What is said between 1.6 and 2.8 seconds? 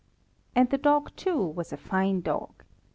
a fine dog.